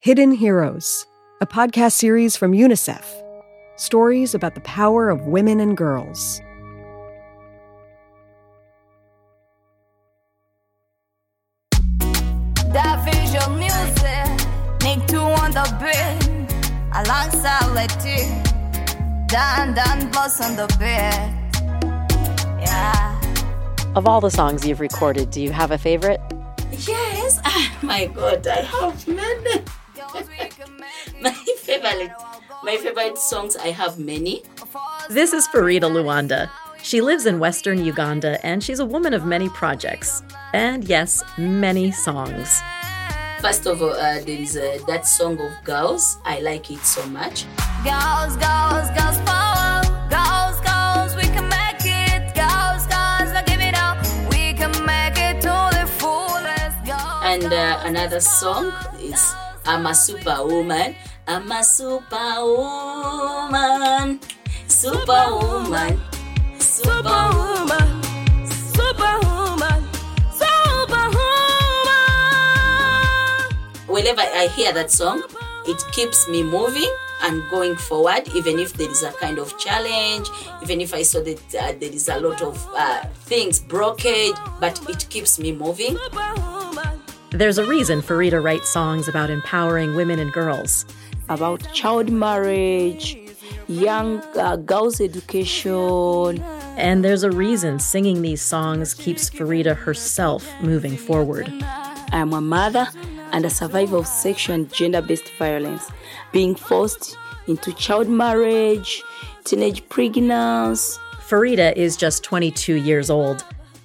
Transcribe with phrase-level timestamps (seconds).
[0.00, 1.04] Hidden Heroes,
[1.40, 3.04] a podcast series from UNICEF.
[3.74, 6.40] Stories about the power of women and girls.
[12.70, 14.30] That visual music,
[14.84, 16.30] Nick two on the beat,
[16.94, 18.22] alongside Letty,
[19.26, 21.34] Dan Dan Boss on the beat.
[22.62, 23.20] Yeah.
[23.96, 26.20] Of all the songs you've recorded, do you have a favorite?
[26.70, 27.40] Yes.
[27.44, 29.64] Ah, my God, I have many.
[31.20, 32.12] my favorite,
[32.62, 33.56] my favorite songs.
[33.56, 34.42] I have many.
[35.10, 36.50] This is Farida Luanda.
[36.82, 40.22] She lives in western Uganda and she's a woman of many projects.
[40.52, 42.60] And yes, many songs.
[43.40, 46.18] First of all, uh, there is uh, that song of Girls.
[46.24, 47.44] I like it so much.
[47.84, 49.82] Girls, girls, girls power.
[50.10, 52.34] Girls, girls, we can make it.
[52.34, 53.98] Girls, girls, now give it up.
[54.30, 56.76] We can make it to the fullest.
[56.86, 59.22] Girls, And uh, another song is
[59.64, 60.94] I'm a superwoman.
[61.26, 62.20] I'm a superwoman.
[64.66, 66.00] Superwoman.
[66.58, 67.98] Superwoman.
[68.78, 69.82] Superwoman,
[70.32, 71.18] superwoman.
[73.88, 75.22] Whenever I hear that song,
[75.66, 76.90] it keeps me moving
[77.22, 80.30] and going forward, even if there is a kind of challenge,
[80.62, 84.80] even if I saw that uh, there is a lot of uh, things broken, but
[84.88, 85.98] it keeps me moving.
[87.30, 90.86] There's a reason Farida writes songs about empowering women and girls.
[91.28, 93.18] about child marriage,
[93.68, 96.42] young uh, girls' education.
[96.78, 101.52] And there's a reason singing these songs keeps Farida herself moving forward.
[101.60, 102.88] I am a mother
[103.32, 105.90] and a survivor of sexual and gender based violence,
[106.32, 109.02] being forced into child marriage,
[109.44, 110.98] teenage pregnancy.
[111.28, 113.44] Farida is just 22 years old,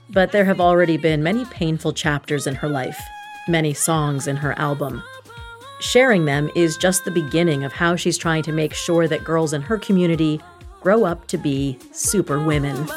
[0.09, 3.01] but there have already been many painful chapters in her life,
[3.47, 5.03] many songs in her album.
[5.79, 9.53] Sharing them is just the beginning of how she's trying to make sure that girls
[9.53, 10.41] in her community
[10.81, 12.87] grow up to be super women.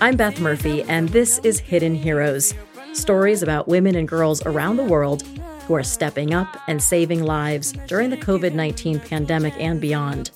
[0.00, 2.54] I'm Beth Murphy, and this is Hidden Heroes
[2.98, 5.22] stories about women and girls around the world
[5.66, 10.30] who are stepping up and saving lives during the COVID 19 pandemic and beyond.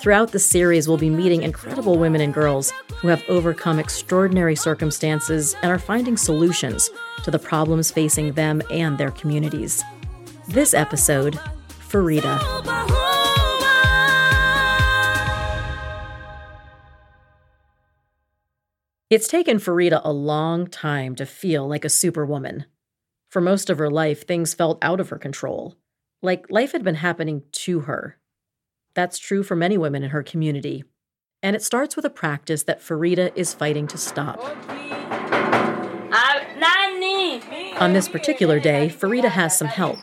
[0.00, 2.72] Throughout the series, we'll be meeting incredible women and girls
[3.04, 6.88] who have overcome extraordinary circumstances and are finding solutions
[7.22, 9.84] to the problems facing them and their communities.
[10.48, 11.38] This episode,
[11.68, 12.40] Farida.
[19.10, 22.64] It's taken Farida a long time to feel like a superwoman.
[23.28, 25.76] For most of her life, things felt out of her control,
[26.22, 28.18] like life had been happening to her.
[28.94, 30.84] That's true for many women in her community.
[31.44, 34.40] And it starts with a practice that Farida is fighting to stop.
[37.78, 39.98] On this particular day, Farida has some help.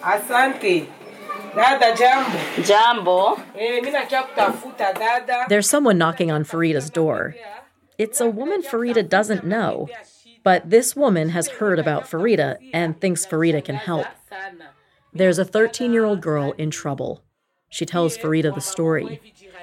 [0.00, 0.86] Asante.
[1.56, 2.62] Dada jambo.
[2.62, 3.34] Jambo.
[3.56, 5.46] Eh, mimi nakia kutafuta dada.
[5.48, 7.34] There's someone knocking on Farida's door.
[7.98, 9.88] It's a woman Farida doesn't know,
[10.44, 14.06] but this woman has heard about Farida and thinks Farida can help.
[15.12, 17.24] There's a 13 year old girl in trouble.
[17.68, 19.20] She tells Farida the story.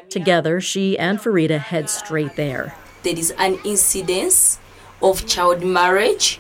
[0.09, 2.75] Together, she and Farida head straight there.
[3.03, 4.59] There is an incidence
[5.01, 6.39] of child marriage.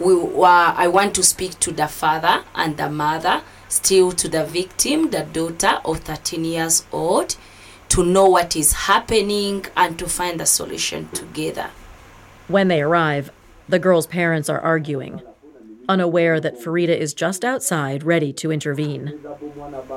[0.00, 4.44] We, uh, I want to speak to the father and the mother, still to the
[4.44, 7.36] victim, the daughter of 13 years old,
[7.90, 11.70] to know what is happening and to find a solution together.
[12.48, 13.30] When they arrive,
[13.68, 15.22] the girl's parents are arguing,
[15.88, 19.20] unaware that Farida is just outside ready to intervene.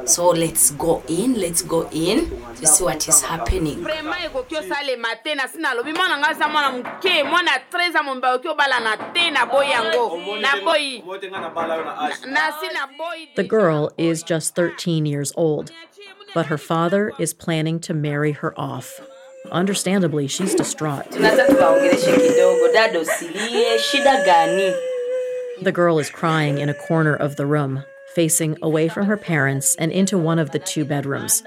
[0.05, 3.83] So let's go in, let's go in to see what is happening.
[3.83, 8.03] vraimen ekoki osalema te na si nalobi mwana ngai aza mwana moke mwana 13 a
[8.03, 11.03] momba oki obala na te naboyi yango naboyi
[12.31, 15.71] na si naboyi The girl is just 13 years old,
[16.33, 18.99] but her father is planning to marry her off.
[19.51, 21.07] Understandably, she's distraught.
[25.61, 27.83] The girl is crying in a corner of the room,
[28.13, 31.43] facing away from her parents and into one of the two bedrooms.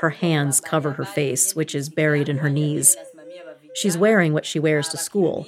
[0.00, 2.96] Her hands cover her face, which is buried in her knees.
[3.74, 5.46] She's wearing what she wears to school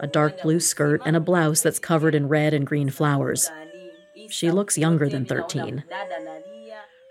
[0.00, 3.50] a dark blue skirt and a blouse that's covered in red and green flowers.
[4.30, 5.82] She looks younger than 13.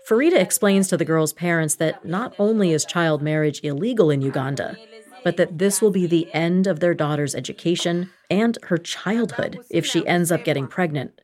[0.08, 4.78] Farida explains to the girl's parents that not only is child marriage illegal in Uganda,
[5.28, 9.84] but that this will be the end of their daughter's education and her childhood if
[9.84, 11.20] she ends up getting pregnant.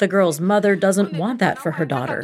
[0.00, 2.20] The girl's mother doesn't want that for her daughter.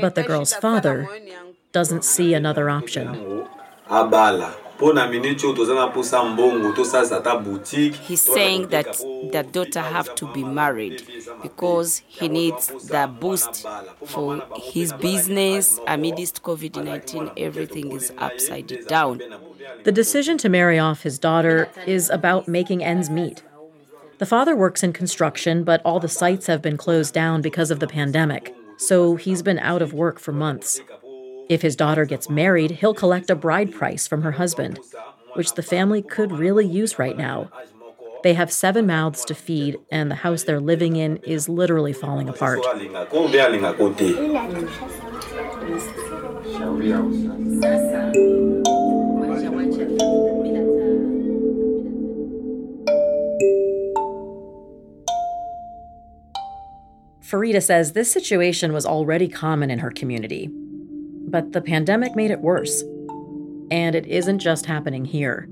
[0.00, 1.08] But the girl's father
[1.70, 3.46] doesn't see another option.
[4.82, 6.64] Abala
[8.08, 8.92] He's saying that
[9.32, 11.06] the daughter have to be married
[11.42, 13.66] because he needs the boost
[14.06, 15.78] for his business.
[15.86, 19.20] Amidst COVID-19, everything is upside down.
[19.84, 23.42] The decision to marry off his daughter is about making ends meet.
[24.18, 27.80] The father works in construction, but all the sites have been closed down because of
[27.80, 30.80] the pandemic, so he's been out of work for months.
[31.48, 34.78] If his daughter gets married, he'll collect a bride price from her husband,
[35.34, 37.50] which the family could really use right now.
[38.22, 42.28] They have seven mouths to feed, and the house they're living in is literally falling
[42.28, 42.60] apart.
[57.32, 60.50] Farida says this situation was already common in her community,
[61.32, 62.82] but the pandemic made it worse.
[63.70, 65.48] And it isn't just happening here.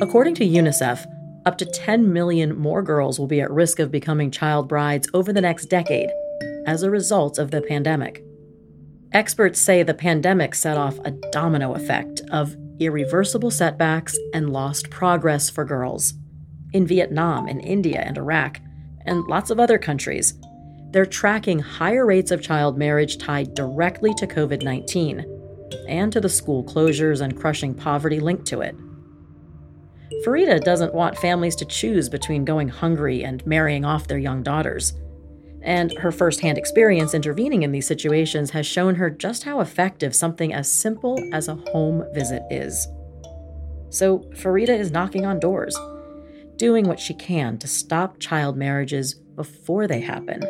[0.00, 1.04] According to UNICEF,
[1.44, 5.32] up to 10 million more girls will be at risk of becoming child brides over
[5.32, 6.10] the next decade
[6.66, 8.24] as a result of the pandemic.
[9.12, 15.50] Experts say the pandemic set off a domino effect of irreversible setbacks and lost progress
[15.50, 16.14] for girls.
[16.72, 18.60] In Vietnam, in India, and Iraq,
[19.04, 20.34] and lots of other countries,
[20.92, 25.24] they're tracking higher rates of child marriage tied directly to COVID 19
[25.88, 28.76] and to the school closures and crushing poverty linked to it.
[30.24, 34.92] Farida doesn't want families to choose between going hungry and marrying off their young daughters.
[35.62, 40.52] And her firsthand experience intervening in these situations has shown her just how effective something
[40.52, 42.86] as simple as a home visit is.
[43.88, 45.78] So Farida is knocking on doors,
[46.56, 50.42] doing what she can to stop child marriages before they happen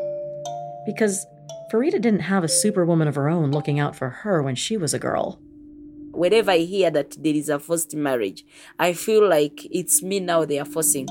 [0.87, 1.27] because
[1.73, 4.93] Farida didn't have a superwoman of her own looking out for her when she was
[4.93, 5.39] a girl.
[6.13, 8.45] Whenever I hear that there is a forced marriage,
[8.79, 11.09] I feel like it's me now they are forcing.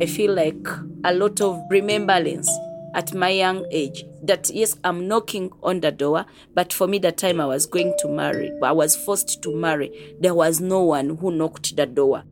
[0.00, 0.66] I feel like
[1.04, 2.50] a lot of remembrance
[2.94, 7.12] at my young age that yes, I'm knocking on the door, but for me, the
[7.12, 11.16] time I was going to marry, I was forced to marry, there was no one
[11.16, 12.24] who knocked the door.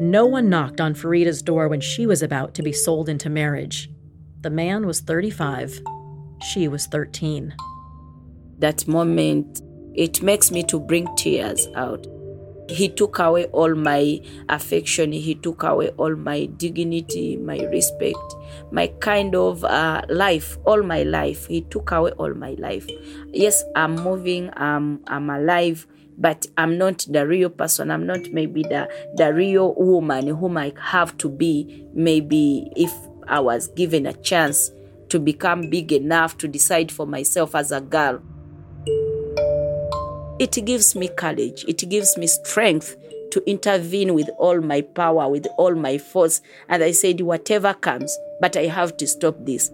[0.00, 3.90] No one knocked on Farida's door when she was about to be sold into marriage.
[4.42, 5.80] The man was 35,
[6.40, 7.52] she was 13.
[8.60, 9.60] That moment,
[9.94, 12.06] it makes me to bring tears out.
[12.68, 18.36] He took away all my affection, he took away all my dignity, my respect,
[18.70, 21.46] my kind of uh, life, all my life.
[21.46, 22.86] He took away all my life.
[23.32, 27.90] Yes, I'm moving, I'm, I'm alive but I'm not the real person.
[27.90, 32.92] I'm not maybe the, the real woman whom I have to be, maybe if
[33.28, 34.72] I was given a chance
[35.10, 38.20] to become big enough to decide for myself as a girl.
[40.38, 42.96] It gives me courage, it gives me strength
[43.30, 46.40] to intervene with all my power, with all my force.
[46.68, 49.70] And I said, whatever comes, but I have to stop this.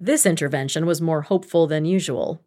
[0.00, 2.42] This intervention was more hopeful than usual.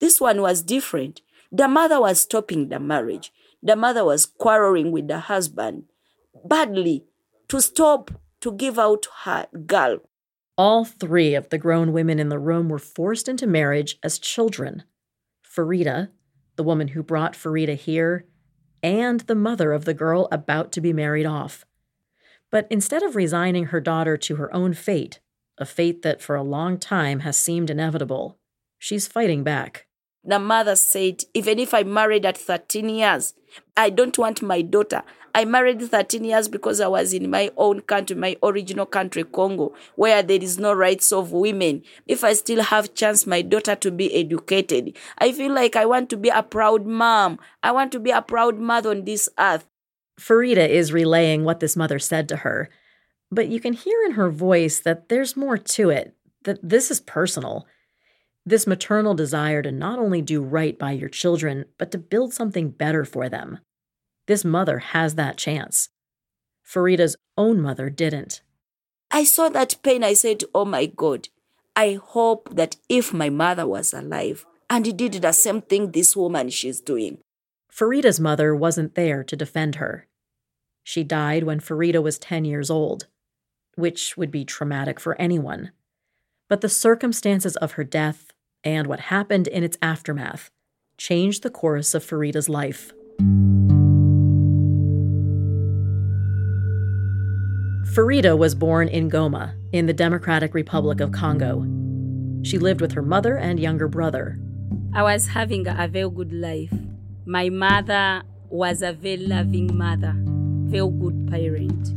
[0.00, 1.20] This one was different.
[1.50, 3.32] The mother was stopping the marriage.
[3.62, 5.84] The mother was quarreling with the husband
[6.44, 7.04] badly
[7.48, 8.10] to stop
[8.40, 9.98] to give out her girl.
[10.58, 14.84] All three of the grown women in the room were forced into marriage as children.
[15.44, 16.10] Farida,
[16.56, 18.26] the woman who brought Farida here,
[18.82, 21.66] and the mother of the girl about to be married off.
[22.50, 25.20] But instead of resigning her daughter to her own fate,
[25.58, 28.35] a fate that for a long time has seemed inevitable,
[28.78, 29.86] she's fighting back.
[30.24, 33.34] The mother said, even if I married at 13 years,
[33.76, 35.02] I don't want my daughter.
[35.36, 39.74] I married 13 years because I was in my own country, my original country, Congo,
[39.94, 41.82] where there is no rights of women.
[42.06, 46.08] If I still have chance my daughter to be educated, I feel like I want
[46.10, 47.38] to be a proud mom.
[47.62, 49.66] I want to be a proud mother on this earth.
[50.18, 52.70] Farida is relaying what this mother said to her,
[53.30, 57.00] but you can hear in her voice that there's more to it, that this is
[57.00, 57.66] personal.
[58.48, 62.70] This maternal desire to not only do right by your children, but to build something
[62.70, 63.58] better for them.
[64.28, 65.88] This mother has that chance.
[66.62, 68.42] Farida's own mother didn't.
[69.10, 70.04] I saw that pain.
[70.04, 71.28] I said, Oh my God,
[71.74, 76.48] I hope that if my mother was alive and did the same thing this woman
[76.50, 77.18] she's doing.
[77.68, 80.06] Farida's mother wasn't there to defend her.
[80.84, 83.06] She died when Farida was 10 years old,
[83.74, 85.72] which would be traumatic for anyone.
[86.48, 88.32] But the circumstances of her death
[88.64, 90.50] and what happened in its aftermath
[90.98, 92.92] changed the course of Farida's life.
[97.96, 101.64] Farida was born in Goma, in the Democratic Republic of Congo.
[102.42, 104.38] She lived with her mother and younger brother.
[104.92, 106.72] I was having a very good life.
[107.24, 110.14] My mother was a very loving mother,
[110.68, 111.92] very good parent.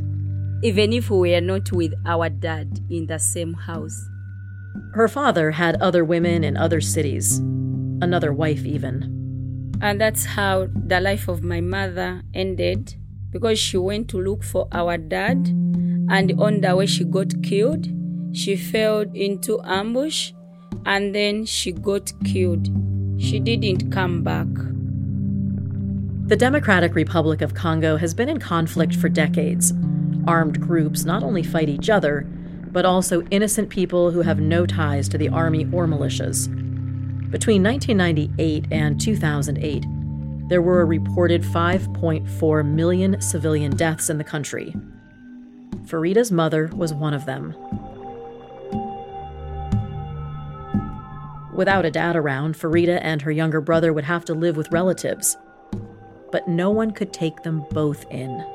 [0.64, 4.00] Even if we were not with our dad in the same house.
[4.94, 7.40] Her father had other women in other cities,
[8.02, 9.76] another wife, even.
[9.82, 12.96] And that's how the life of my mother ended
[13.32, 17.88] because she went to look for our dad, and on the way, she got killed.
[18.36, 20.34] She fell into ambush
[20.86, 22.68] and then she got killed.
[23.20, 24.48] She didn't come back.
[26.28, 29.74] The Democratic Republic of Congo has been in conflict for decades.
[30.28, 32.28] Armed groups not only fight each other,
[32.72, 36.48] but also innocent people who have no ties to the army or militias.
[37.32, 39.86] Between 1998 and 2008,
[40.50, 44.76] there were a reported 5.4 million civilian deaths in the country.
[45.86, 47.56] Farida's mother was one of them.
[51.54, 55.36] Without a dad around, Farida and her younger brother would have to live with relatives.
[56.32, 58.46] But no one could take them both in.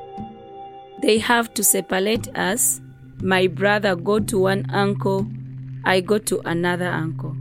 [1.02, 2.80] They have to separate us.
[3.24, 5.26] My brother go to one uncle,
[5.84, 7.34] I go to another uncle.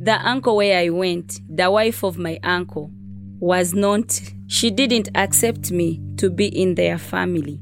[0.00, 2.90] The uncle where I went, the wife of my uncle,
[3.38, 7.60] was not, she didn't accept me to be in their family.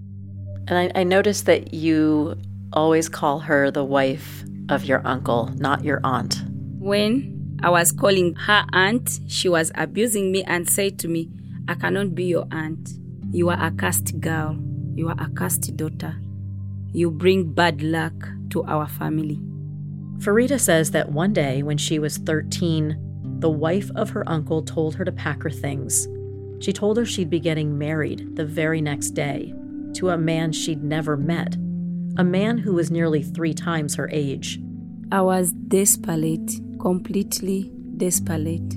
[0.69, 2.37] And I, I noticed that you
[2.73, 6.43] always call her the wife of your uncle, not your aunt.
[6.79, 9.21] When I was calling her aunt.
[9.27, 11.31] She was abusing me and said to me,
[11.67, 12.91] I cannot be your aunt.
[13.33, 14.59] You are a cursed girl.
[14.95, 16.15] You are a cursed daughter.
[16.95, 18.15] You bring bad luck
[18.51, 19.41] to our family.
[20.19, 22.97] Farida says that one day when she was 13,
[23.41, 26.07] the wife of her uncle told her to pack her things.
[26.61, 29.53] She told her she'd be getting married the very next day
[29.95, 31.57] to a man she'd never met,
[32.17, 34.61] a man who was nearly three times her age.
[35.11, 38.75] I was desperate completely desperate.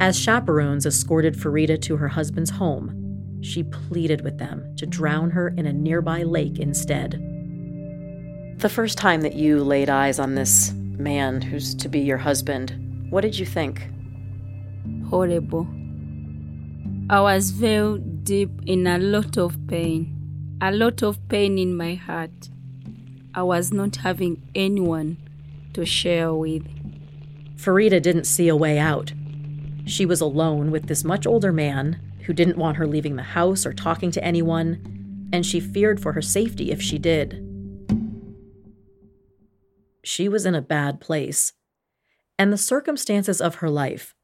[0.00, 3.01] As chaperones escorted Farida to her husband's home,
[3.42, 7.12] she pleaded with them to drown her in a nearby lake instead.
[8.58, 13.06] The first time that you laid eyes on this man who's to be your husband,
[13.10, 13.88] what did you think?
[15.08, 15.66] Horrible.
[17.10, 21.94] I was very deep in a lot of pain, a lot of pain in my
[21.94, 22.48] heart.
[23.34, 25.16] I was not having anyone
[25.74, 26.62] to share with.
[27.56, 29.12] Farida didn't see a way out.
[29.84, 33.66] She was alone with this much older man who didn't want her leaving the house
[33.66, 37.48] or talking to anyone, and she feared for her safety if she did.
[40.04, 41.52] She was in a bad place.
[42.38, 44.14] And the circumstances of her life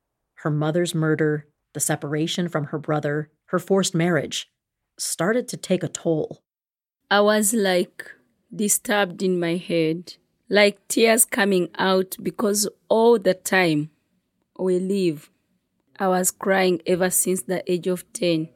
[0.43, 4.49] her mother's murder, the separation from her brother, her forced marriage
[4.97, 6.45] started to take a toll.
[7.11, 8.09] I was like
[8.55, 10.14] disturbed in my head
[10.49, 13.90] like tears coming out because all the time
[14.59, 15.31] we live.
[16.00, 18.50] I was crying ever since the age of 10.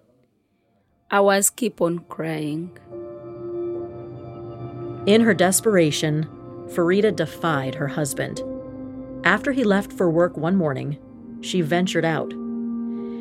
[1.10, 2.78] I was keep on crying.
[5.06, 6.28] In her desperation,
[6.68, 8.40] Farida defied her husband.
[9.24, 10.98] After he left for work one morning,
[11.40, 12.30] she ventured out.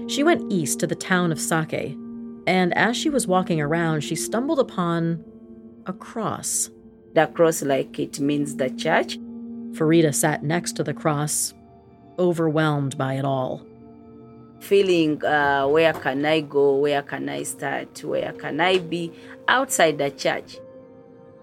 [0.08, 1.98] She went east to the town of Sake,
[2.46, 5.26] and as she was walking around, she stumbled upon
[5.88, 6.70] a cross.
[7.16, 9.18] The cross, like it means the church.
[9.72, 11.56] Farida sat next to the cross,
[12.20, 13.66] overwhelmed by it all.
[14.62, 16.78] Feeling, uh, where can I go?
[16.78, 18.04] Where can I start?
[18.04, 19.12] Where can I be
[19.48, 20.60] outside the church?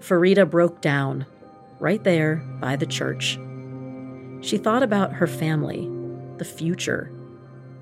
[0.01, 1.27] Farida broke down,
[1.81, 3.39] right there by the church.
[4.41, 5.91] She thought about her family,
[6.37, 7.11] the future,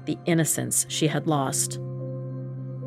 [0.07, 1.77] the innocence she had lost.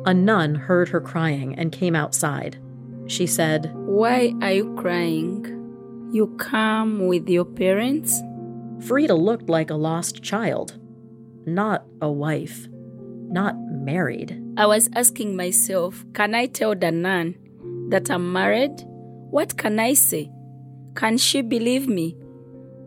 [0.04, 2.58] A nun heard her crying and came outside.
[3.06, 6.10] She said, Why are you crying?
[6.12, 8.20] You come with your parents?
[8.78, 10.79] Farida looked like a lost child,
[11.46, 12.68] not a wife,
[13.28, 14.40] not married.
[14.56, 17.36] I was asking myself, can I tell the nun
[17.90, 18.72] that I'm married?
[19.30, 20.30] What can I say?
[20.94, 22.16] Can she believe me?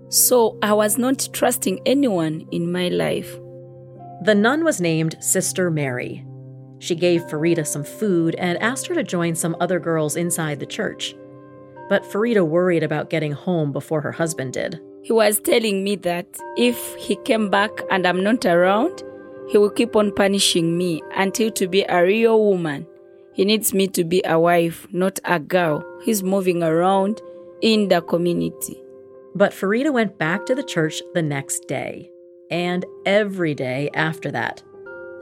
[0.09, 3.35] So I was not trusting anyone in my life.
[4.23, 6.25] The nun was named Sister Mary.
[6.79, 10.65] She gave Farida some food and asked her to join some other girls inside the
[10.65, 11.15] church.
[11.89, 14.79] But Farida worried about getting home before her husband did.
[15.03, 16.25] He was telling me that
[16.57, 19.03] if he came back and I'm not around,
[19.49, 22.87] he will keep on punishing me until to be a real woman.
[23.33, 25.83] He needs me to be a wife, not a girl.
[26.03, 27.21] He's moving around
[27.61, 28.81] in the community.
[29.35, 32.09] But Farida went back to the church the next day,
[32.51, 34.63] and every day after that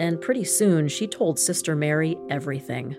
[0.01, 2.97] and pretty soon she told Sister Mary everything.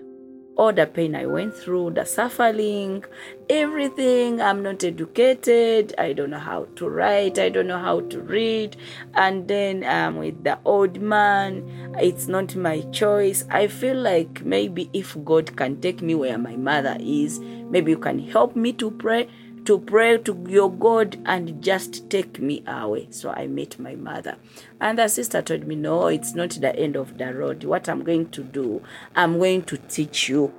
[0.55, 3.03] All the pain I went through, the suffering,
[3.49, 4.41] everything.
[4.41, 5.93] I'm not educated.
[5.97, 7.39] I don't know how to write.
[7.39, 8.77] I don't know how to read.
[9.15, 13.45] And then I'm um, with the old man, it's not my choice.
[13.49, 17.97] I feel like maybe if God can take me where my mother is, maybe you
[17.97, 19.29] can help me to pray
[19.65, 23.07] to pray to your God and just take me away.
[23.11, 24.35] So I met my mother.
[24.79, 27.63] And the sister told me, No, it's not the end of the road.
[27.63, 28.81] What I'm going to do,
[29.15, 30.53] I'm going to teach you.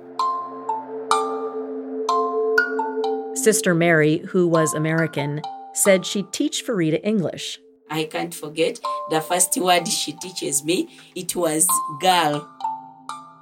[3.35, 5.41] Sister Mary, who was American,
[5.73, 7.59] said she'd teach Farida English.
[7.89, 8.79] I can't forget
[9.11, 10.89] the first word she teaches me.
[11.13, 11.67] It was
[12.01, 12.49] girl,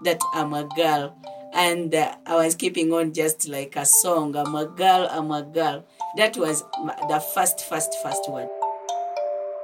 [0.04, 1.16] that I'm a girl
[1.54, 4.36] and uh, I was keeping on just like a song.
[4.36, 5.86] I'm a girl, I'm a girl.
[6.18, 6.64] That was
[7.08, 8.48] the first, first, first one.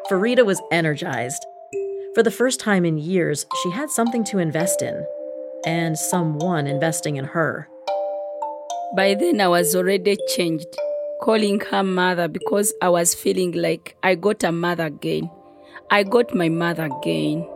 [0.10, 1.46] Farida was energized.
[2.16, 5.06] For the first time in years, she had something to invest in,
[5.66, 7.68] and someone investing in her.
[8.96, 10.76] By then, I was already changed,
[11.22, 15.30] calling her mother because I was feeling like I got a mother again.
[15.92, 17.48] I got my mother again.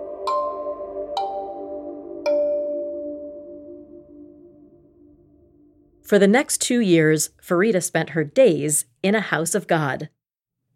[6.13, 10.10] For the next two years, Farida spent her days in a house of God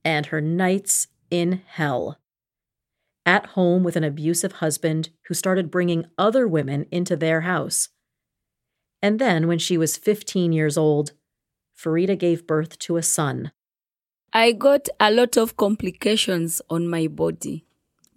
[0.04, 2.18] and her nights in hell.
[3.24, 7.90] At home with an abusive husband who started bringing other women into their house.
[9.00, 11.12] And then, when she was 15 years old,
[11.78, 13.52] Farida gave birth to a son.
[14.34, 17.64] I got a lot of complications on my body,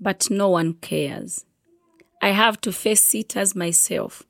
[0.01, 1.45] but no one cares.
[2.23, 4.23] I have to face it as myself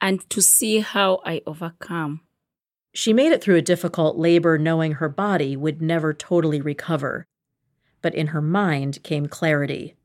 [0.00, 2.22] and to see how I overcome.
[2.92, 7.26] She made it through a difficult labor knowing her body would never totally recover.
[8.02, 9.96] But in her mind came clarity.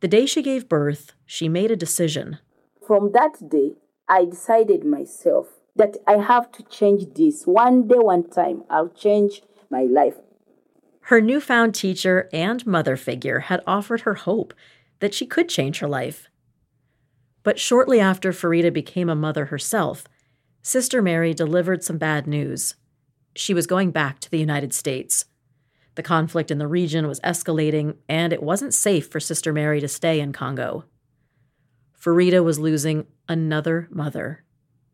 [0.00, 2.38] The day she gave birth, she made a decision.
[2.86, 3.72] From that day,
[4.08, 7.46] I decided myself that I have to change this.
[7.46, 10.16] One day, one time, I'll change my life.
[11.06, 14.54] Her newfound teacher and mother figure had offered her hope
[15.00, 16.28] that she could change her life.
[17.42, 20.04] But shortly after Farida became a mother herself,
[20.62, 22.76] Sister Mary delivered some bad news.
[23.34, 25.24] She was going back to the United States.
[25.96, 29.88] The conflict in the region was escalating, and it wasn't safe for Sister Mary to
[29.88, 30.84] stay in Congo.
[32.00, 34.44] Farida was losing another mother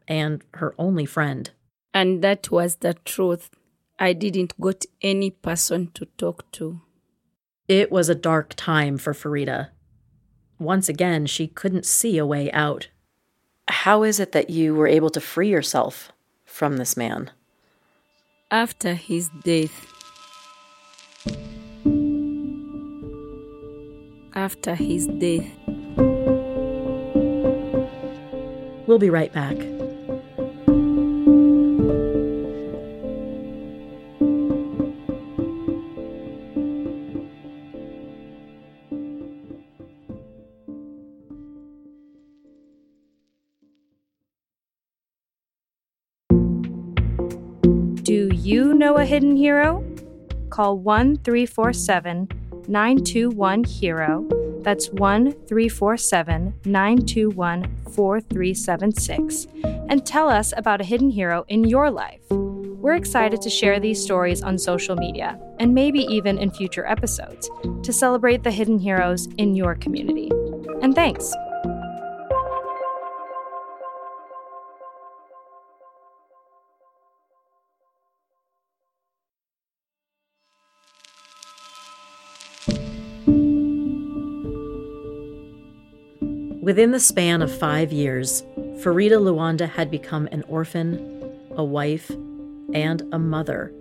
[0.09, 1.51] and her only friend.
[1.93, 3.51] And that was the truth.
[3.99, 6.81] I didn't got any person to talk to.
[7.67, 9.69] It was a dark time for Farida.
[10.59, 12.89] Once again, she couldn't see a way out.
[13.69, 16.11] How is it that you were able to free yourself
[16.47, 17.31] from this man?
[18.51, 19.87] After his death,
[24.35, 25.47] after his death.
[28.87, 29.59] We'll be right back.
[48.49, 49.85] You know a hidden hero?
[50.49, 52.29] Call 1 347
[52.67, 54.27] 921 HERO.
[54.63, 59.49] That's 1 347 921 4376.
[59.91, 62.23] And tell us about a hidden hero in your life.
[62.31, 67.51] We're excited to share these stories on social media and maybe even in future episodes
[67.83, 70.31] to celebrate the hidden heroes in your community.
[70.81, 71.35] And thanks.
[86.69, 88.43] Within the span of five years,
[88.83, 92.11] Farida Luanda had become an orphan, a wife,
[92.75, 93.73] and a mother,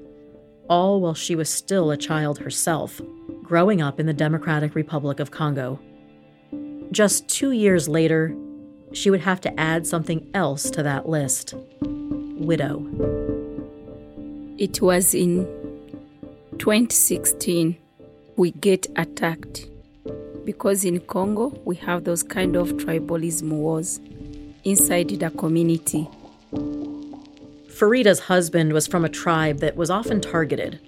[0.69, 3.01] all while she was still a child herself,
[3.43, 5.81] growing up in the Democratic Republic of Congo.
[6.89, 8.33] Just two years later,
[8.93, 12.87] she would have to add something else to that list widow.
[14.57, 15.43] It was in
[16.57, 17.75] 2016
[18.37, 19.67] we get attacked
[20.47, 23.99] because in Congo we have those kind of tribalism wars
[24.63, 26.07] inside the community.
[27.67, 30.79] Farida's husband was from a tribe that was often targeted.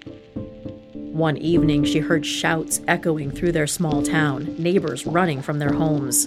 [0.94, 6.26] One evening, she heard shouts echoing through their small town, neighbors running from their homes.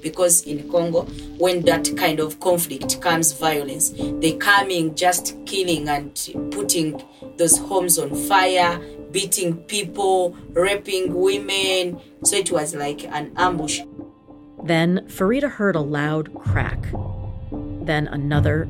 [0.00, 1.02] Because in Congo,
[1.36, 3.90] when that kind of conflict comes violence,
[4.22, 6.14] they coming just killing and
[6.50, 7.02] putting
[7.36, 8.80] those homes on fire,
[9.14, 12.00] beating people, raping women.
[12.24, 13.80] So it was like an ambush.
[14.64, 16.84] Then Farida heard a loud crack.
[17.86, 18.62] then another,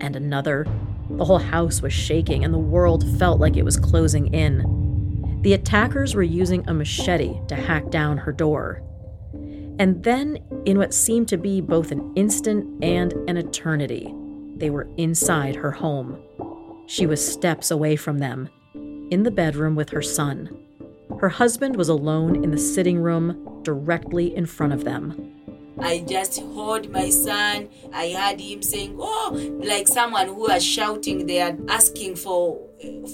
[0.00, 0.66] and another.
[1.10, 5.40] The whole house was shaking, and the world felt like it was closing in.
[5.42, 8.82] The attackers were using a machete to hack down her door.
[9.78, 14.12] And then, in what seemed to be both an instant and an eternity,
[14.56, 16.18] they were inside her home.
[16.86, 18.48] She was steps away from them,
[19.10, 20.56] in the bedroom with her son.
[21.20, 25.34] Her husband was alone in the sitting room directly in front of them.
[25.80, 27.68] I just heard my son.
[27.92, 29.30] I heard him saying, "Oh,"
[29.62, 31.26] like someone who was shouting.
[31.26, 32.58] They are asking for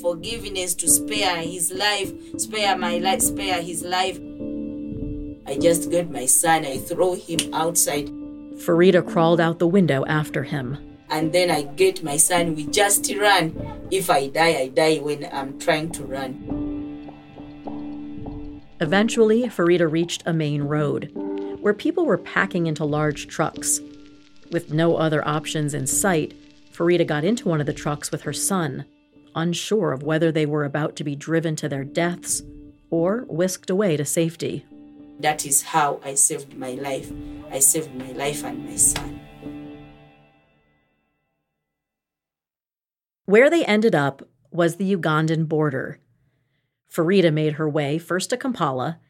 [0.00, 4.18] forgiveness to spare his life, spare my life, spare his life.
[5.46, 6.64] I just got my son.
[6.64, 8.09] I throw him outside.
[8.57, 10.78] Farida crawled out the window after him.
[11.14, 12.57] And then I get my son.
[12.57, 13.55] We just run.
[13.92, 17.12] If I die, I die when I'm trying to run.
[18.81, 21.12] Eventually, Farida reached a main road
[21.61, 23.81] where people were packing into large trucks.
[24.50, 26.35] With no other options in sight,
[26.72, 28.85] Farida got into one of the trucks with her son,
[29.37, 32.42] unsure of whether they were about to be driven to their deaths
[32.90, 34.66] or whisked away to safety.
[35.20, 37.12] That is how I saved my life.
[37.53, 39.20] I saved my life and my son.
[43.26, 45.98] Where they ended up was the Ugandan border.
[46.90, 49.00] Farida made her way first to Kampala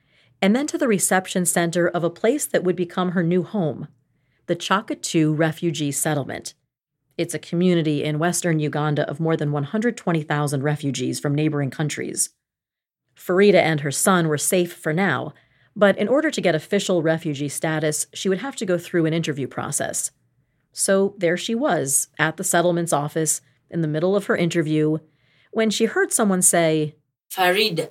[0.41, 3.89] and then to the reception center of a place that would become her new home,
[4.47, 6.55] the Kyaka II Refugee Settlement.
[7.17, 12.31] It's a community in western Uganda of more than 120,000 refugees from neighboring countries.
[13.17, 15.33] Farida and her son were safe for now,
[15.77, 19.15] but in order to get official refugee status, she would have to go through an
[19.15, 20.11] interview process.
[20.73, 23.41] So there she was, at the settlement's office,
[23.75, 24.99] in the middle of her interview,
[25.53, 26.95] when she heard someone say,
[27.31, 27.91] Farida,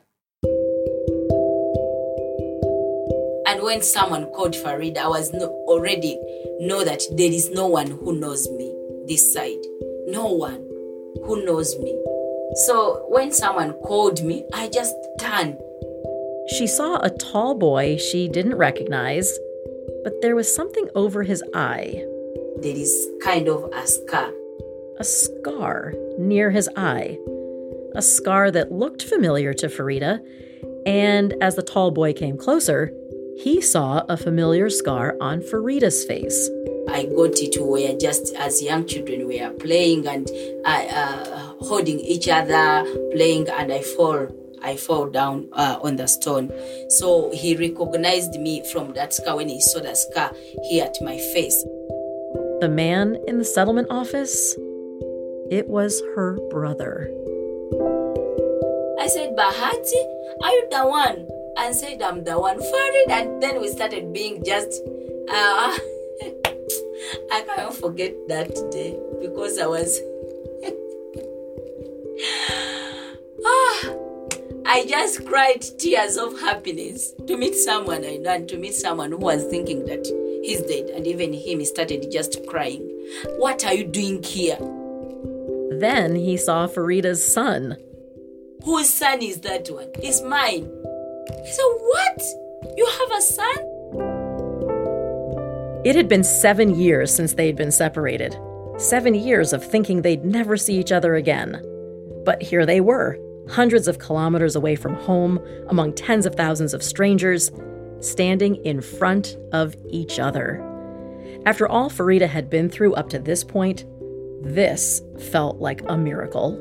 [3.53, 6.17] And when someone called Farid, I was no, already
[6.59, 8.73] know that there is no one who knows me
[9.07, 9.63] this side.
[10.07, 10.65] No one
[11.23, 11.95] who knows me.
[12.65, 15.59] So when someone called me, I just turned.
[16.47, 19.37] She saw a tall boy she didn't recognize,
[20.03, 22.03] but there was something over his eye.
[22.57, 24.31] There is kind of a scar.
[24.99, 27.17] A scar near his eye.
[27.95, 30.19] A scar that looked familiar to Farida,
[30.85, 32.93] and as the tall boy came closer,
[33.37, 36.49] he saw a familiar scar on Farida's face.
[36.87, 40.29] I got it where just as young children we are playing and
[40.65, 44.27] uh, uh, holding each other, playing, and I fall.
[44.61, 46.49] I fall down uh, on the stone.
[46.87, 50.31] So he recognized me from that scar when he saw the scar
[50.69, 51.61] here at my face.
[52.61, 54.55] The man in the settlement office?
[55.49, 57.11] It was her brother.
[58.99, 60.03] I said, Bahati,
[60.41, 61.27] are you the one
[61.57, 63.11] and said I'm the one for it.
[63.11, 64.81] And then we started being just,
[65.29, 65.77] uh,
[67.31, 69.99] I can't forget that day because I was,
[73.45, 73.93] ah,
[74.65, 79.11] I just cried tears of happiness to meet someone I know and to meet someone
[79.11, 80.05] who was thinking that
[80.43, 80.89] he's dead.
[80.89, 82.89] And even him, he started just crying.
[83.37, 84.57] What are you doing here?
[85.83, 87.75] Then he saw Farida's son.
[88.63, 89.89] Whose son is that one?
[89.95, 90.71] It's mine.
[91.43, 92.23] He said, What?
[92.77, 93.57] You have a son?
[95.83, 98.39] It had been seven years since they'd been separated.
[98.77, 101.61] Seven years of thinking they'd never see each other again.
[102.23, 103.19] But here they were,
[103.49, 107.51] hundreds of kilometers away from home, among tens of thousands of strangers,
[107.99, 110.63] standing in front of each other.
[111.45, 113.83] After all Farida had been through up to this point,
[114.43, 115.01] this
[115.31, 116.59] felt like a miracle.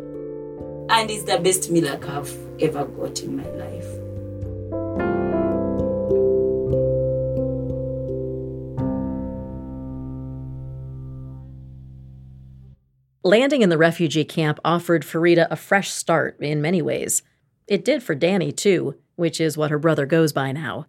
[0.88, 3.86] And it's the best miracle I've ever got in my life.
[13.24, 17.22] Landing in the refugee camp offered Farida a fresh start in many ways.
[17.66, 20.86] It did for Danny, too, which is what her brother goes by now.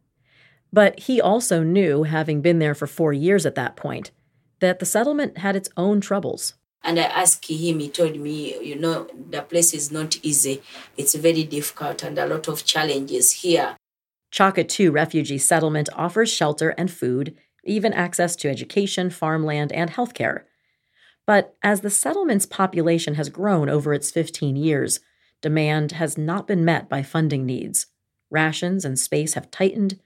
[0.72, 4.12] But he also knew, having been there for four years at that point,
[4.60, 6.56] that the settlement had its own troubles.
[6.84, 10.62] And I asked him, he told me, you know, the place is not easy.
[10.98, 13.78] It's very difficult and a lot of challenges here.
[14.34, 20.42] Kyaka II refugee settlement offers shelter and food, even access to education, farmland, and healthcare.
[21.26, 25.00] But as the settlement's population has grown over its 15 years,
[25.42, 27.88] demand has not been met by funding needs.
[28.30, 30.00] Rations and space have tightened,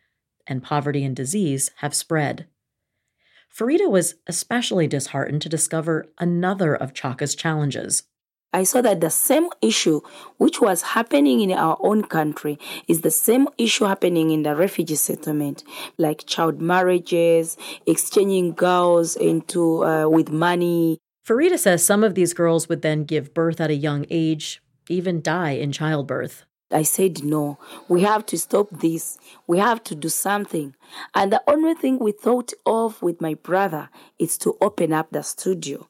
[0.46, 2.48] and poverty and disease have spread.
[3.58, 8.04] Farida was especially disheartened to discover another of Kyaka's challenges.
[8.54, 10.02] I saw that the same issue
[10.38, 14.96] which was happening in our own country is the same issue happening in the refugee
[14.96, 15.64] settlement,
[15.98, 21.00] like child marriages, exchanging girls into uh, with money.
[21.28, 25.22] Farida says some of these girls would then give birth at a young age, even
[25.22, 26.46] die in childbirth.
[26.70, 29.18] I said, no, we have to stop this.
[29.48, 30.76] We have to do something.
[31.16, 35.24] And the only thing we thought of with my brother is to open up the
[35.24, 35.88] studio.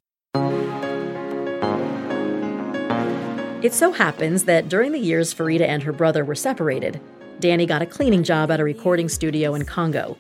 [3.64, 7.02] It so happens that during the years Farida and her brother were separated,
[7.40, 10.16] Danny got a cleaning job at a recording studio in Congo.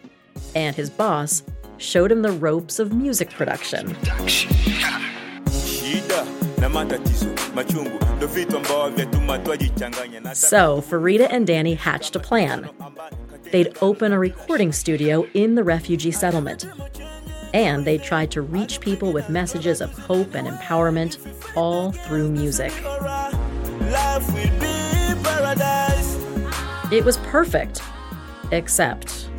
[0.55, 1.43] And his boss
[1.77, 3.95] showed him the ropes of music production.
[10.33, 12.69] So, Farida and Danny hatched a plan.
[13.51, 16.65] They'd open a recording studio in the refugee settlement.
[17.53, 21.17] And they tried to reach people with messages of hope and empowerment
[21.55, 22.73] all through music.
[26.91, 27.81] It was perfect,
[28.51, 29.29] except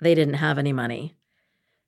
[0.00, 1.14] they didn't have any money.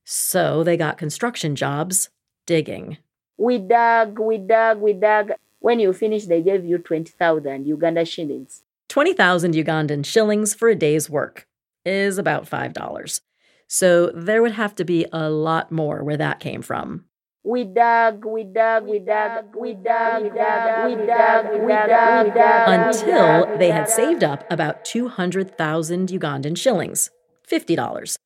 [0.05, 2.11] So they got construction jobs
[2.47, 2.99] digging.
[3.37, 5.33] We dug, we dug, we dug.
[5.59, 8.63] When you finished, they gave you 20,000 Uganda shillings.
[8.89, 11.49] 20,000 Ugandan shillings for a day's work
[11.85, 13.21] is about $5.
[13.67, 17.07] So there would have to be a lot more where that came from.
[17.43, 22.31] We dug, we dug, we dug, we dug, we dug, we dug, we dug, we
[22.31, 22.69] dug.
[22.69, 27.11] Until they had saved up about 200,000 Ugandan shillings,
[27.51, 28.17] $50.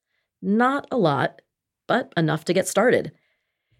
[0.41, 1.43] Not a lot,
[1.89, 3.11] but enough to get started.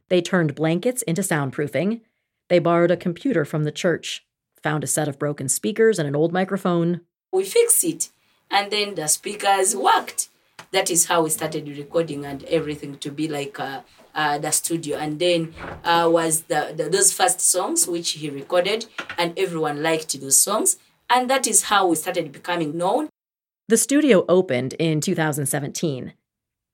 [0.09, 2.01] They turned blankets into soundproofing.
[2.49, 4.25] They borrowed a computer from the church,
[4.63, 7.03] found a set of broken speakers and an old microphone.
[7.33, 8.09] We fixed it,
[8.51, 10.29] and then the speakers worked.
[10.73, 13.83] That is how we started recording and everything to be like uh,
[14.15, 14.97] uh, the studio.
[14.99, 18.87] And then uh, was the, the those first songs which he recorded,
[19.19, 20.79] and everyone liked those songs.
[21.11, 23.09] And that is how we started becoming known.
[23.69, 26.15] The studio opened in 2017,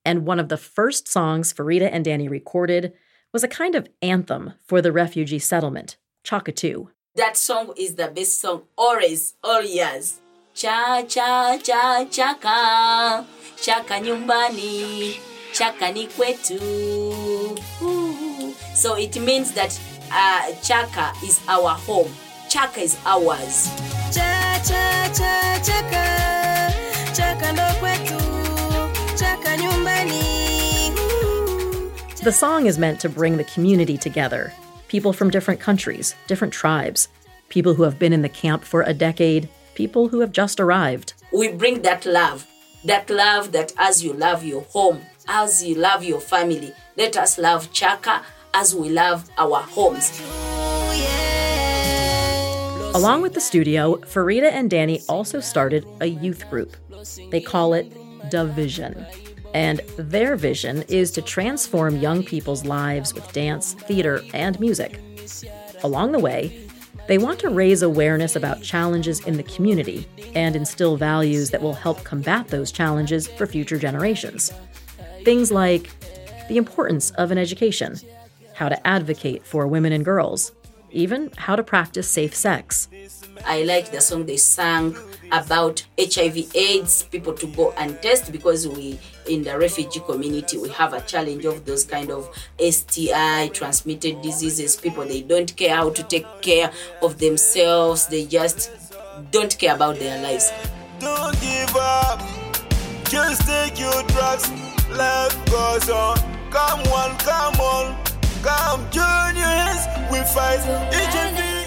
[0.04, 2.92] and one of the first songs Farida and Danny recorded
[3.34, 6.86] was a kind of anthem for the refugee settlement, Kyaka II.
[7.16, 10.20] That song is the best song always, all years.
[10.54, 15.18] Cha cha cha chaka chaka nyumbani
[15.52, 16.62] chaka ni kwetu.
[17.82, 18.54] Ooh.
[18.74, 19.78] So it means that
[20.12, 22.12] uh, chaka is our home.
[22.48, 23.68] Chaka is ours.
[24.14, 26.53] Cha cha cha chaka chaka
[32.24, 34.50] The song is meant to bring the community together
[34.88, 37.08] people from different countries, different tribes,
[37.50, 41.12] people who have been in the camp for a decade, people who have just arrived.
[41.34, 42.46] We bring that love,
[42.82, 47.36] that love that as you love your home, as you love your family, let us
[47.36, 48.22] love Kyaka
[48.54, 50.18] as we love our homes.
[52.94, 56.74] Along with the studio, Farida and Danny also started a youth group.
[57.30, 57.92] They call it
[58.30, 59.04] Division.
[59.54, 65.00] And their vision is to transform young people's lives with dance, theater, and music.
[65.82, 66.68] Along the way,
[67.06, 71.74] they want to raise awareness about challenges in the community and instill values that will
[71.74, 74.52] help combat those challenges for future generations.
[75.24, 75.90] Things like
[76.48, 77.96] the importance of an education,
[78.54, 80.52] how to advocate for women and girls,
[80.90, 82.88] even how to practice safe sex.
[83.46, 84.96] I like the song they sang
[85.32, 90.68] about HIV AIDS, people to go and test because we in the refugee community we
[90.70, 92.28] have a challenge of those kind of
[92.58, 94.76] STI transmitted diseases.
[94.76, 96.70] People they don't care how to take care
[97.02, 98.70] of themselves, they just
[99.30, 100.52] don't care about their lives.
[101.00, 102.20] Don't give up.
[103.08, 104.50] Just take your drugs.
[104.90, 106.16] Life goes on.
[106.50, 108.04] Come on, come on.
[108.42, 109.34] Come join.
[110.10, 110.60] We fight
[110.92, 111.63] HIV.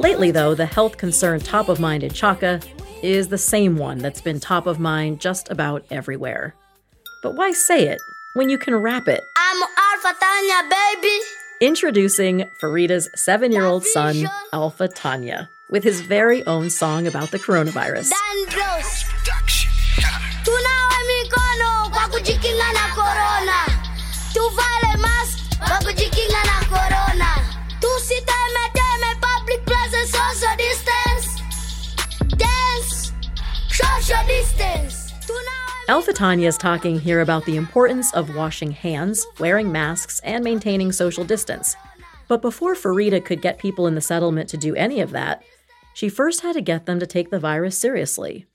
[0.00, 2.64] Lately, though, the health concern top of mind in Kyaka
[3.02, 6.54] is the same one that's been top of mind just about everywhere.
[7.22, 8.00] But why say it
[8.32, 9.20] when you can rap it?
[9.36, 11.18] I'm Alpha Tanya, baby.
[11.60, 17.38] Introducing Farida's seven year old son, Alpha Tanya, with his very own song about the
[17.38, 18.10] coronavirus.
[18.48, 19.04] Dandros.
[34.00, 35.12] Social distance.
[35.86, 40.90] Alpha Tanya is talking here about the importance of washing hands, wearing masks, and maintaining
[40.90, 41.76] social distance.
[42.26, 45.42] But before Farida could get people in the settlement to do any of that,
[45.92, 48.46] she first had to get them to take the virus seriously.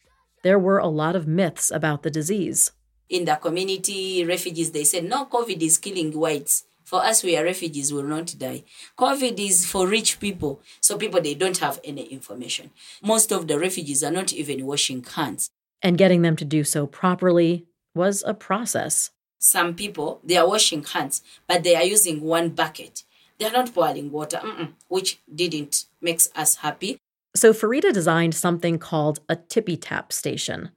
[0.42, 2.72] There were a lot of myths about the disease.
[3.08, 6.64] In the community, refugees they said no, COVID is killing whites.
[6.86, 8.63] For us, we are refugees, will not die.
[8.98, 12.69] COVID is for rich people, so people they don't have any information.
[13.04, 15.50] Most of the refugees are not even washing hands.
[15.82, 19.10] And getting them to do so properly was a process.
[19.39, 23.04] Some people they are washing hands, but they are using one bucket.
[23.39, 24.41] They are not boiling water,
[24.88, 27.00] which didn't makes us happy.
[27.36, 30.69] So Farida designed something called a tippy tap station,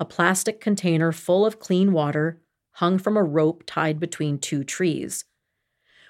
[0.00, 2.40] a plastic container full of clean water
[2.76, 5.24] hung from a rope tied between two trees.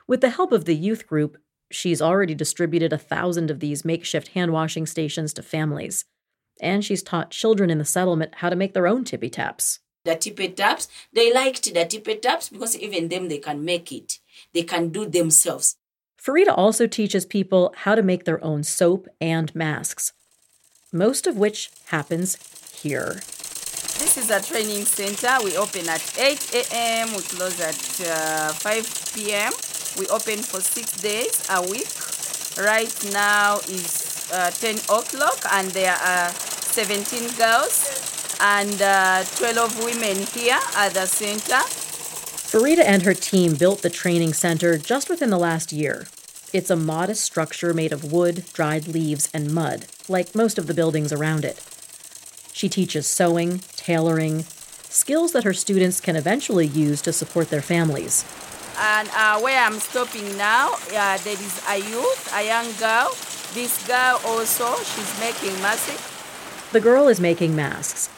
[0.07, 1.39] With the help of the youth group,
[1.71, 6.05] she's already distributed a thousand of these makeshift hand washing stations to families.
[6.61, 9.81] And she's taught children in the settlement how to make their own tippy taps.
[10.05, 14.19] The tippy taps, they liked the tippy taps because even them they can make it.
[14.53, 15.77] They can do themselves.
[16.21, 20.13] Farida also teaches people how to make their own soap and masks,
[20.93, 22.37] most of which happens
[22.81, 23.21] here.
[23.99, 25.43] This is a training center.
[25.45, 27.09] We open at 8 a.m.
[27.15, 29.53] We close at uh, 5 p.m.
[29.99, 31.89] We open for six days a week.
[32.57, 40.17] Right now is uh, 10 o'clock, and there are 17 girls and uh, 12 women
[40.33, 41.61] here at the center.
[42.53, 46.07] Farida and her team built the training center just within the last year.
[46.53, 50.75] It's a modest structure made of wood, dried leaves, and mud, like most of the
[50.75, 51.61] buildings around it.
[52.53, 54.45] She teaches sewing, tailoring,
[54.93, 58.25] skills that her students can eventually use to support their families.
[58.79, 63.11] And uh, where I'm stopping now, uh, there is a youth, a young girl.
[63.55, 66.71] This girl also, she's making masks.
[66.73, 68.09] The girl is making masks.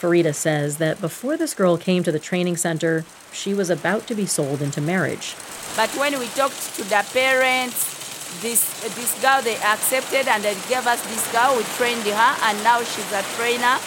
[0.00, 4.14] Farida says that before this girl came to the training center, she was about to
[4.14, 5.34] be sold into marriage.
[5.76, 7.94] But when we talked to the parents,
[8.42, 8.62] this
[8.94, 11.56] this girl they accepted and they gave us this girl.
[11.56, 13.78] We trained her, and now she's a trainer.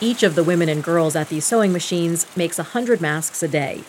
[0.00, 3.82] Each of the women and girls at these sewing machines makes 100 masks a day.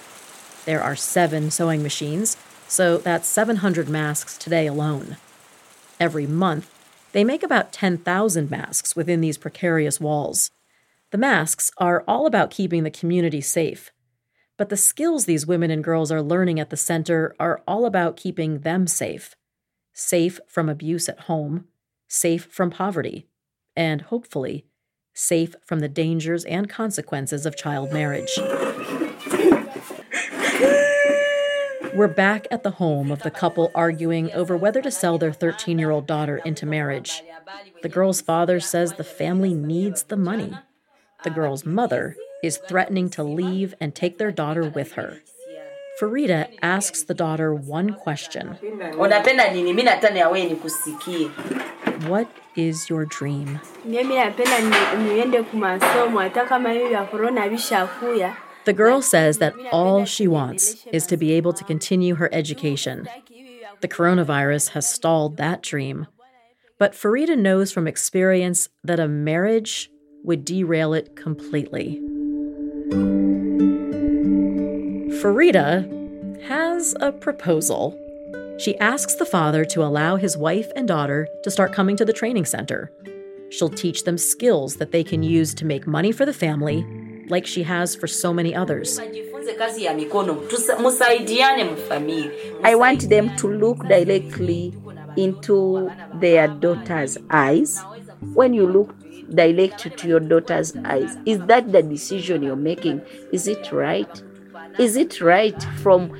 [0.65, 5.17] There are seven sewing machines, so that's 700 masks today alone.
[5.99, 6.73] Every month,
[7.11, 10.51] they make about 10,000 masks within these precarious walls.
[11.11, 13.91] The masks are all about keeping the community safe.
[14.55, 18.17] But the skills these women and girls are learning at the center are all about
[18.17, 19.35] keeping them safe
[19.93, 21.65] safe from abuse at home,
[22.07, 23.25] safe from poverty,
[23.75, 24.66] and hopefully,
[25.17, 28.29] safe from the dangers and consequences of child marriage.
[31.95, 35.79] We're back at the home of the couple arguing over whether to sell their 13
[35.79, 37.23] year old daughter into marriage.
[37.81, 40.53] The girl's father says the family needs the money.
[41.23, 45.21] The girl's mother is threatening to leave and take their daughter with her.
[45.99, 48.59] Farida asks the daughter one question
[52.05, 53.59] What is your dream?
[58.65, 63.07] The girl says that all she wants is to be able to continue her education.
[63.81, 66.07] The coronavirus has stalled that dream.
[66.77, 69.89] But Farida knows from experience that a marriage
[70.23, 71.99] would derail it completely.
[75.21, 77.97] Farida has a proposal.
[78.57, 82.13] She asks the father to allow his wife and daughter to start coming to the
[82.13, 82.91] training center.
[83.49, 86.83] She'll teach them skills that they can use to make money for the family,
[87.29, 88.99] like she has for so many others.
[88.99, 89.05] I
[92.75, 94.73] want them to look directly
[95.15, 97.79] into their daughter's eyes.
[98.33, 98.95] When you look
[99.29, 103.01] directly to your daughter's eyes, is that the decision you're making?
[103.31, 104.23] Is it right?
[104.79, 106.11] Is it right from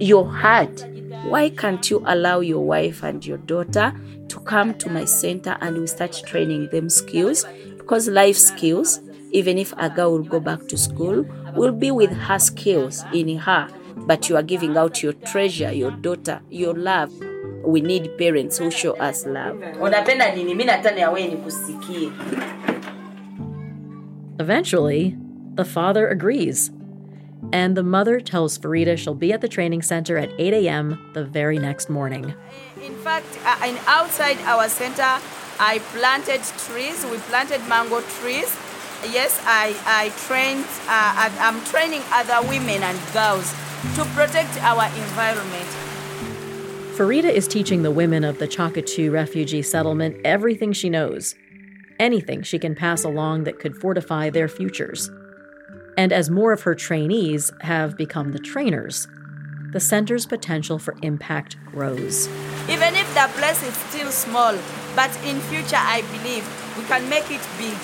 [0.00, 0.84] your heart?
[1.24, 3.94] Why can't you allow your wife and your daughter
[4.28, 7.44] to come to my center and we start training them skills?
[7.76, 9.00] Because life skills,
[9.32, 13.36] even if a girl will go back to school, will be with her skills in
[13.38, 13.68] her.
[13.96, 17.12] But you are giving out your treasure, your daughter, your love.
[17.62, 19.60] We need parents who show us love.
[24.38, 25.18] Eventually,
[25.54, 26.70] the father agrees.
[27.52, 31.10] And the mother tells Farida she'll be at the training center at 8 a.m.
[31.14, 32.34] the very next morning.
[32.82, 35.18] In fact, uh, in outside our center,
[35.58, 37.04] I planted trees.
[37.06, 38.56] We planted mango trees.
[39.10, 43.50] Yes, I, I trained, uh, I'm training other women and girls
[43.96, 45.68] to protect our environment.
[46.96, 51.34] Farida is teaching the women of the Kyaka II refugee settlement everything she knows,
[51.98, 55.10] anything she can pass along that could fortify their futures.
[56.00, 59.06] And as more of her trainees have become the trainers,
[59.70, 62.26] the center's potential for impact grows.
[62.70, 64.56] Even if the place is still small,
[64.96, 66.48] but in future I believe
[66.78, 67.76] we can make it big.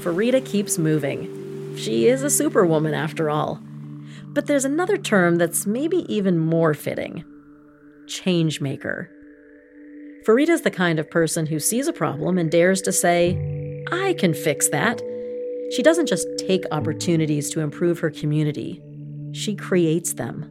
[0.00, 1.76] Farida keeps moving.
[1.76, 3.60] She is a superwoman after all.
[4.28, 7.24] But there's another term that's maybe even more fitting
[8.06, 9.10] change maker.
[10.26, 13.36] Farida's the kind of person who sees a problem and dares to say,
[13.92, 15.02] I can fix that.
[15.72, 18.82] She doesn't just take opportunities to improve her community,
[19.32, 20.46] she creates them.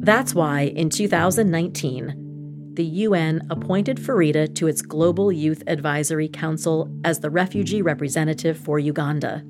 [0.00, 7.18] That's why in 2019, the UN appointed Farida to its Global Youth Advisory Council as
[7.18, 9.42] the refugee representative for Uganda.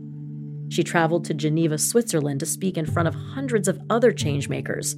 [0.70, 4.96] She traveled to Geneva, Switzerland to speak in front of hundreds of other changemakers,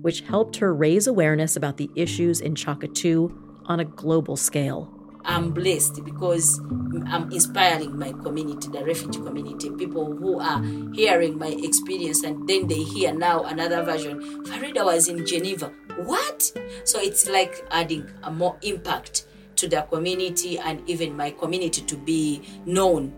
[0.00, 3.34] which helped her raise awareness about the issues in Kyaka II
[3.66, 4.97] on a global scale.
[5.28, 6.58] I'm blessed because
[7.06, 10.62] I'm inspiring my community, the refugee community, people who are
[10.94, 14.42] hearing my experience and then they hear now another version.
[14.46, 15.70] Farida was in Geneva.
[15.96, 16.50] What?
[16.84, 19.26] So it's like adding a more impact
[19.56, 23.12] to the community and even my community to be known.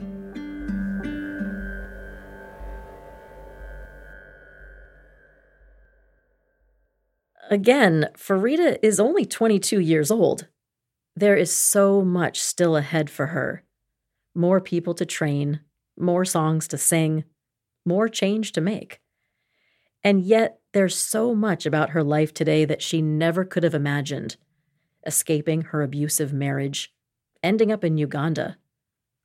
[7.50, 10.48] Again, Farida is only 22 years old.
[11.16, 13.64] There is so much still ahead for her
[14.32, 15.60] more people to train,
[15.98, 17.24] more songs to sing,
[17.84, 19.00] more change to make.
[20.04, 24.36] And yet, there's so much about her life today that she never could have imagined
[25.06, 26.92] escaping her abusive marriage,
[27.42, 28.58] ending up in Uganda,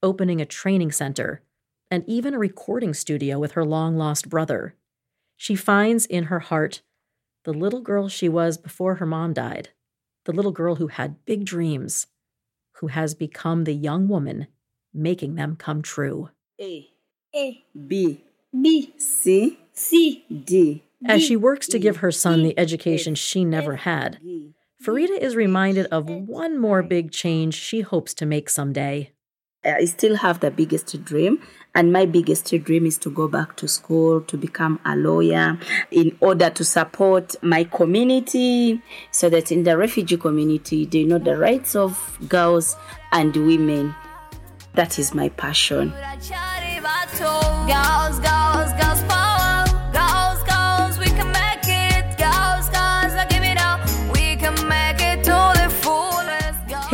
[0.01, 1.41] opening a training center,
[1.91, 4.75] and even a recording studio with her long lost brother.
[5.38, 6.81] She finds in her heart
[7.43, 9.69] the little girl she was before her mom died,
[10.26, 12.07] the little girl who had big dreams,
[12.80, 14.47] who has become the young woman
[14.93, 16.30] making them come true.
[16.59, 16.88] A,
[17.36, 20.84] A, B, B, C, C, D.
[21.05, 24.19] As she works to give her son the education she never had,
[24.82, 29.11] Farida is reminded of one more big change she hopes to make someday.
[29.66, 31.41] Uh, I still have the biggest dream,
[31.74, 35.57] and my biggest dream is to go back to school, to become a lawyer,
[35.91, 41.38] in order to support my community, so that in the refugee community, they know the
[41.38, 42.76] rights of girls
[43.11, 43.95] and women.
[44.76, 45.93] That is my passion.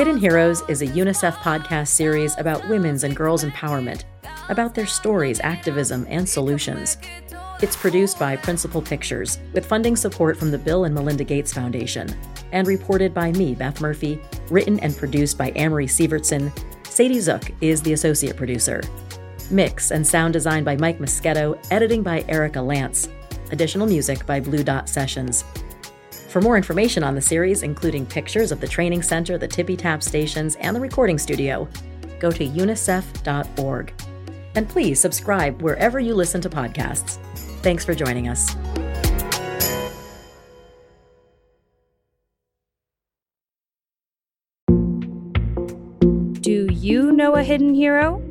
[0.01, 4.05] Hidden Heroes is a UNICEF podcast series about women's and girls' empowerment,
[4.49, 6.97] about their stories, activism, and solutions.
[7.61, 12.09] It's produced by Principle Pictures, with funding support from the Bill and Melinda Gates Foundation,
[12.51, 16.51] and reported by me, Beth Murphy, written and produced by Amory Sievertson.
[16.87, 18.81] Sadie Zook is the associate producer.
[19.51, 23.07] Mix and sound design by Mike Moschetto, editing by Erica Lance.
[23.51, 25.43] Additional music by Blue Dot Sessions.
[26.31, 30.01] For more information on the series, including pictures of the training center, the tippy tap
[30.01, 31.67] stations, and the recording studio,
[32.21, 33.93] go to unicef.org.
[34.55, 37.17] And please subscribe wherever you listen to podcasts.
[37.61, 38.55] Thanks for joining us.
[46.39, 48.23] Do you know a hidden hero?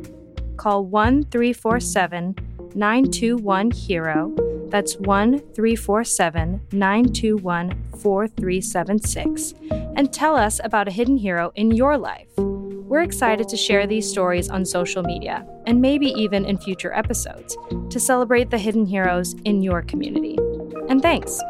[0.56, 2.34] Call 1 347
[2.74, 4.49] 921 HERO.
[4.70, 9.54] That's 1 347 921 4376.
[9.70, 12.28] And tell us about a hidden hero in your life.
[12.36, 17.56] We're excited to share these stories on social media and maybe even in future episodes
[17.90, 20.36] to celebrate the hidden heroes in your community.
[20.88, 21.40] And thanks.